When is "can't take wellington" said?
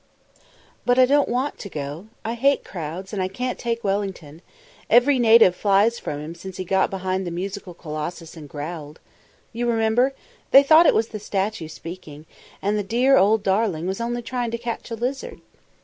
3.27-4.41